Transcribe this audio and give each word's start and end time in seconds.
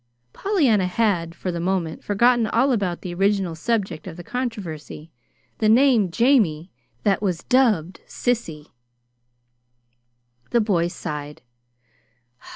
Pollyanna 0.33 0.87
had, 0.87 1.35
for 1.35 1.51
the 1.51 1.59
moment, 1.59 2.03
forgotten 2.03 2.47
all 2.47 2.71
about 2.71 3.01
the 3.01 3.13
original 3.13 3.53
subject 3.53 4.07
of 4.07 4.17
the 4.17 4.23
controversy 4.23 5.11
the 5.59 5.69
name 5.69 6.09
"Jamie" 6.09 6.71
that 7.03 7.21
was 7.21 7.43
dubbed 7.43 7.99
"sissy." 8.07 8.71
The 10.49 10.59
boy 10.61 10.87
sighed. 10.87 11.43